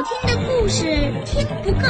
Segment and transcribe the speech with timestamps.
[0.00, 0.82] 好听的故事
[1.26, 1.86] 听不够，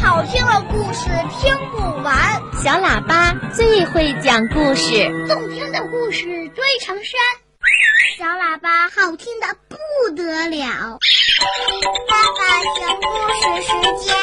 [0.00, 1.10] 好听的故事
[1.40, 2.40] 听不完。
[2.62, 6.24] 小喇叭最会讲故事，动听的故事
[6.54, 7.20] 堆成山。
[8.16, 11.00] 小喇叭好听的不得了。
[12.08, 14.16] 爸爸讲故事时间，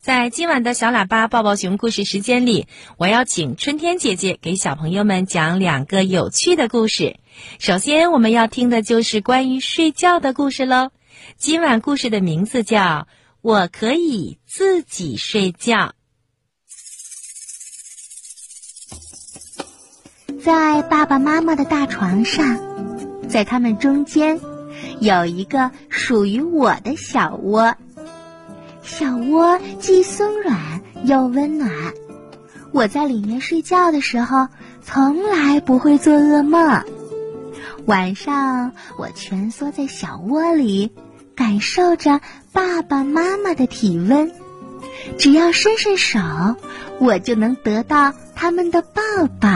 [0.00, 2.66] 在今晚的小喇叭抱抱熊故事时间里，
[2.96, 7.16] 我要请春天姐姐给小朋友们讲两个有趣的故事。
[7.58, 10.88] 首先，我们要听的就是关于睡觉的故事喽。
[11.36, 12.80] 今晚故事的名字叫
[13.40, 15.94] 《我可以自己睡觉》。
[20.42, 22.58] 在爸爸妈妈的大床上，
[23.28, 24.40] 在他们中间
[25.00, 27.74] 有一个属于我的小窝。
[28.82, 31.70] 小窝既松软又温暖，
[32.72, 34.48] 我在里面睡觉的时候，
[34.82, 36.84] 从来不会做噩梦。
[37.86, 40.92] 晚上，我蜷缩在小窝里。
[41.40, 42.20] 感受着
[42.52, 44.30] 爸爸妈妈的体温，
[45.16, 46.20] 只要伸伸手，
[46.98, 49.00] 我就能得到他们的抱
[49.40, 49.48] 抱。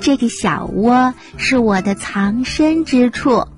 [0.00, 3.48] 这个小窝是我的藏身之处，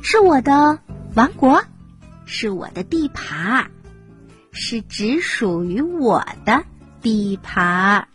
[0.00, 0.78] 是我的
[1.14, 1.62] 王国，
[2.24, 3.70] 是我的地盘，
[4.52, 6.64] 是只属于我的
[7.02, 8.08] 地盘。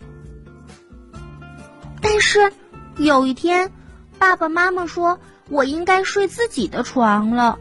[2.02, 2.52] 但是
[2.98, 3.72] 有一天，
[4.18, 7.60] 爸爸妈妈说我应该睡自己的床了。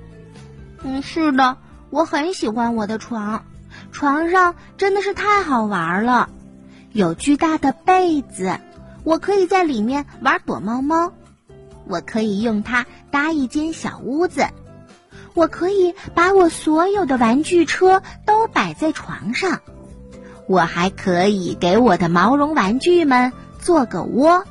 [0.82, 1.56] 嗯，是的，
[1.90, 3.44] 我很喜欢我的床，
[3.92, 6.28] 床上真的是太好玩了，
[6.92, 8.58] 有巨大的被子，
[9.04, 11.12] 我可以在里面玩躲猫猫，
[11.86, 14.46] 我可以用它搭一间小屋子，
[15.34, 19.60] 我可以把我所有的玩具车都摆在床上，
[20.46, 24.44] 我还可以给我的毛绒玩具们做个窝，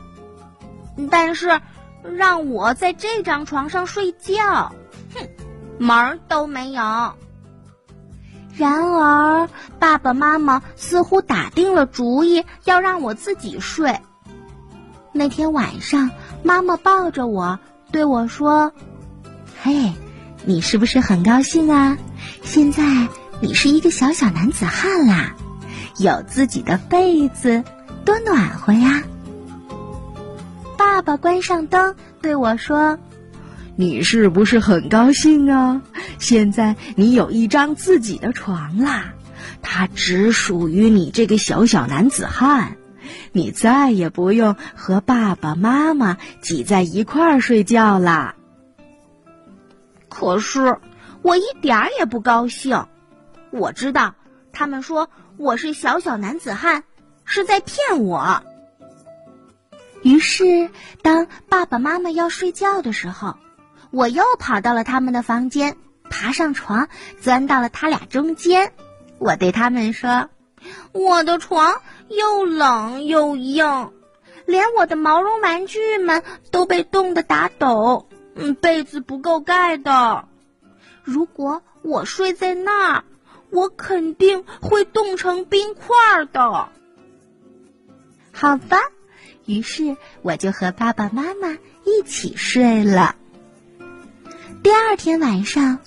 [1.09, 1.61] 但是
[2.03, 4.73] 让我在这张床上睡觉，
[5.77, 6.81] 门儿都没有。
[8.57, 13.99] 然而，爸爸妈妈似乎打定了主意要让我自己睡。
[15.11, 17.59] 那天晚上，妈妈抱着我
[17.91, 18.71] 对我说
[19.61, 19.93] ：“嘿，
[20.45, 21.97] 你是不是很高兴啊？
[22.43, 23.07] 现在
[23.41, 25.35] 你是一个小小男子汉啦，
[25.97, 27.63] 有自己的被子，
[28.05, 29.03] 多暖和呀！”
[30.77, 32.97] 爸爸关上灯对我说。
[33.77, 35.81] 你是不是很高兴啊？
[36.17, 39.13] 现在你有一张自己的床啦，
[39.61, 42.77] 它只属于你这个小小男子汉，
[43.33, 48.35] 你再也不用和爸爸妈妈挤在一块儿睡觉啦。
[50.07, 50.77] 可是
[51.21, 52.85] 我一点儿也不高兴，
[53.51, 54.15] 我知道
[54.53, 56.85] 他们说我是小小男子汉，
[57.25, 58.41] 是在骗我。
[60.01, 60.69] 于是，
[61.01, 63.35] 当爸爸妈妈要睡觉的时候。
[63.95, 65.77] 我又跑到了他们的房间，
[66.09, 66.89] 爬上床，
[67.21, 68.73] 钻到了他俩中间。
[69.19, 70.29] 我对他们说
[70.91, 73.93] ：“我的床又冷又硬，
[74.45, 78.09] 连我的毛绒玩具们都被冻得打抖。
[78.35, 80.27] 嗯，被子不够盖的。
[81.05, 83.03] 如果我睡在那儿，
[83.49, 86.67] 我肯定会冻成冰块的。”
[88.33, 88.77] 好吧，
[89.45, 93.15] 于是我就和爸爸妈妈一起睡了。
[94.65, 95.77] 第二天晚上，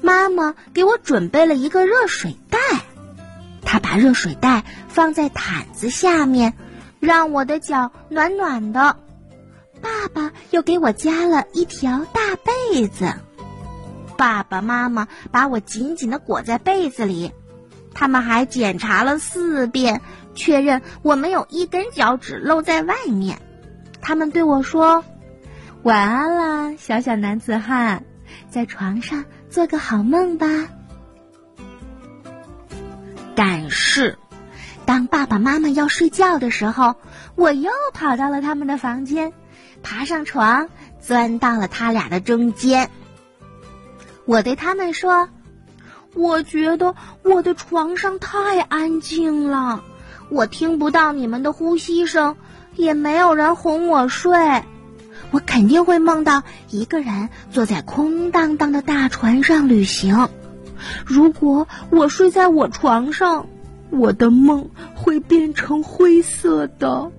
[0.00, 2.58] 妈妈给我准备了一个热水袋，
[3.62, 6.54] 她把热水袋放在毯子下面，
[6.98, 8.96] 让我的脚暖暖的。
[9.80, 13.14] 爸爸又给我加了一条大被子，
[14.16, 17.30] 爸爸妈妈把我紧紧的裹在被子里，
[17.94, 20.00] 他们还检查了四遍，
[20.34, 23.40] 确认我没有一根脚趾露在外面。
[24.00, 25.04] 他们对我说
[25.84, 28.04] ：“晚安啦，小小男子汉。”
[28.50, 30.46] 在床上做个好梦吧。
[33.34, 34.18] 但是，
[34.86, 36.94] 当爸爸妈妈要睡觉的时候，
[37.34, 39.32] 我又跑到了他们的房间，
[39.82, 40.68] 爬上床，
[41.00, 42.90] 钻到了他俩的中间。
[44.24, 45.28] 我对他们说
[46.14, 49.82] ：“我觉得我的床上太安静了，
[50.30, 52.36] 我听不到你们的呼吸声，
[52.74, 54.62] 也没有人哄我睡。”
[55.34, 60.28] 我肯定会梦到一个人坐在空荡荡的大船上旅行。
[61.04, 63.48] 如果我睡在我床上，
[63.90, 67.10] 我的梦会变成灰色的。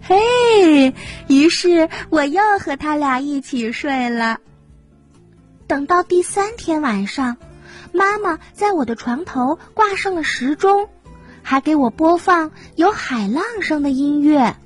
[0.00, 0.94] 嘿，
[1.28, 4.38] 于是我又和他俩一起睡了。
[5.66, 7.36] 等到第三天晚上，
[7.92, 10.88] 妈妈在我的床头挂上了时钟，
[11.42, 14.56] 还给我播放有海浪声的音乐。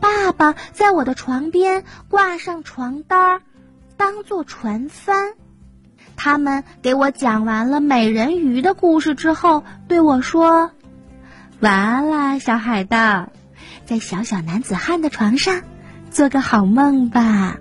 [0.00, 3.42] 爸爸在我的床边挂上床单儿，
[3.96, 5.34] 当做船帆。
[6.16, 10.70] 他们给我讲完了美人鱼的故事之后，对我说
[11.60, 13.30] ：“晚安啦，小海盗，
[13.84, 15.62] 在小小男子汉的床上
[16.10, 17.58] 做个好梦吧。”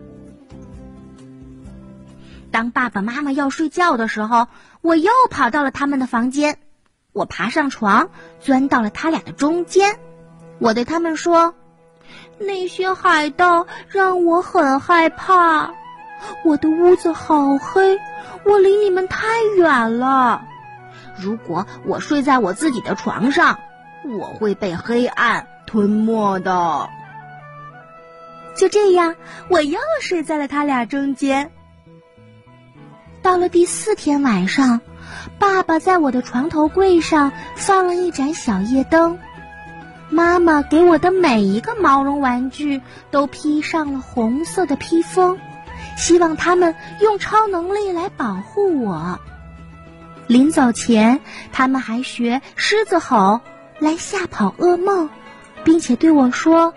[2.51, 4.47] 当爸爸妈妈要睡觉的时候，
[4.79, 6.57] 我又跑到了他们的房间。
[7.11, 8.09] 我爬上床，
[8.39, 9.97] 钻到了他俩的中间。
[10.59, 11.55] 我对他们说
[12.37, 15.73] ：“那些海盗让我很害怕。
[16.43, 17.97] 我的屋子好黑，
[18.43, 19.27] 我离你们太
[19.57, 20.41] 远了。
[21.17, 23.59] 如果我睡在我自己的床上，
[24.19, 26.89] 我会被黑暗吞没的。”
[28.55, 29.15] 就这样，
[29.49, 31.51] 我又睡在了他俩中间。
[33.21, 34.79] 到了第四天晚上，
[35.37, 39.19] 爸爸在我的床头柜上放了一盏小夜灯，
[40.09, 42.81] 妈妈给我的每一个毛绒玩具
[43.11, 45.39] 都披上了红色的披风，
[45.97, 49.19] 希望他们用超能力来保护我。
[50.27, 51.19] 临走前，
[51.51, 53.41] 他们还学狮子吼
[53.79, 55.09] 来吓跑噩梦，
[55.63, 56.73] 并且对我说：“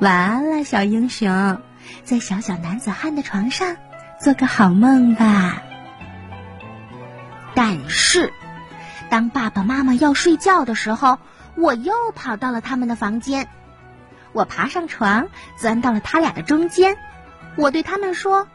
[0.00, 1.58] 晚安了，小英雄，
[2.04, 3.76] 在小小男子汉的床上。”
[4.22, 5.62] 做个好梦吧。
[7.54, 8.30] 但是，
[9.08, 11.18] 当爸爸妈妈要睡觉的时候，
[11.56, 13.48] 我又跑到了他们的房间。
[14.32, 16.96] 我爬上床，钻到了他俩的中间。
[17.56, 18.46] 我对他们说：“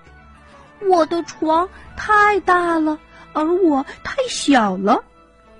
[0.89, 2.97] 我的床太大了，
[3.33, 5.03] 而我太小了。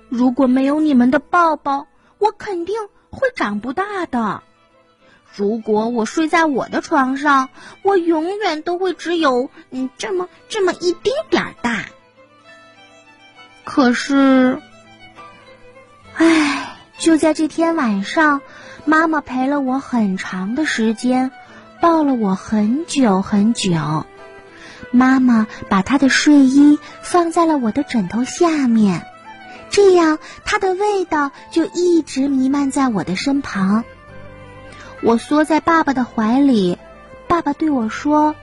[0.08, 1.86] 如果没有你们的抱抱，
[2.18, 2.74] 我肯定
[3.10, 4.42] 会长不大的。”
[5.34, 7.50] 如果我睡在我的床上，
[7.82, 11.84] 我永远都会只有嗯这么这么一丁点儿大。
[13.62, 14.58] 可是，
[16.14, 16.45] 唉，
[17.06, 18.40] 就在这天晚上，
[18.84, 21.30] 妈妈陪了我很长的时间，
[21.80, 24.04] 抱了我很久很久。
[24.90, 29.06] 妈妈把她的睡衣放在了我的枕头下面，
[29.70, 33.84] 这样她的味道就一直弥漫在我的身旁。
[35.00, 36.76] 我缩在爸爸的怀里，
[37.28, 38.34] 爸爸对我说：“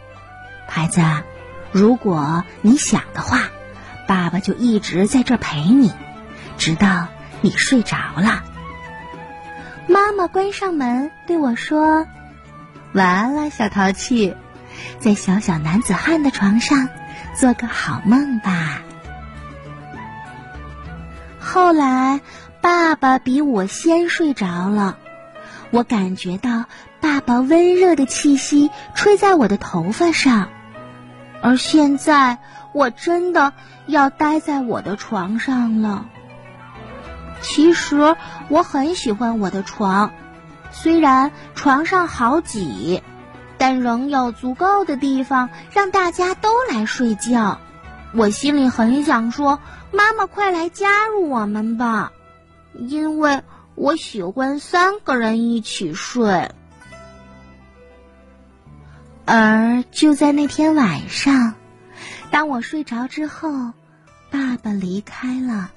[0.69, 1.01] 孩子，
[1.73, 3.49] 如果你想的话，
[4.07, 5.91] 爸爸就一直在这陪你，
[6.57, 7.07] 直到
[7.41, 8.41] 你睡着了。”
[9.87, 12.07] 妈妈关上门对我说
[12.93, 14.35] ：“晚安了，小淘气，
[14.99, 16.89] 在小小男子汉的床上
[17.35, 18.81] 做个好梦吧。”
[21.39, 22.21] 后来，
[22.61, 24.97] 爸爸比我先睡着了。
[25.69, 26.65] 我感觉到
[27.01, 30.49] 爸爸温热的气息吹在我的头发上，
[31.41, 32.37] 而现在
[32.71, 33.53] 我真的
[33.85, 36.05] 要待在我的床上了。
[37.43, 38.15] 其实
[38.49, 40.11] 我很喜欢我的床，
[40.71, 43.03] 虽然床上好挤，
[43.59, 47.59] 但仍有足够的地方让大家都来睡觉。
[48.15, 49.59] 我心里很想说
[49.93, 52.11] ：“妈妈，快来加入我们吧！”
[52.73, 53.43] 因为。
[53.75, 56.51] 我喜欢三个人一起睡，
[59.25, 61.55] 而就在那天晚上，
[62.29, 63.49] 当我睡着之后，
[64.29, 65.71] 爸爸离开了。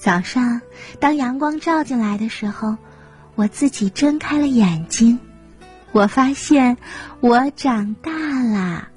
[0.00, 0.62] 早上，
[0.98, 2.78] 当阳光照进来的时候，
[3.34, 5.18] 我自己睁开了眼睛，
[5.92, 6.78] 我发现
[7.20, 8.10] 我长大
[8.42, 8.88] 了，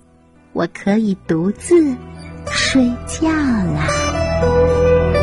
[0.54, 1.94] 我可以独自
[2.50, 5.23] 睡觉啦。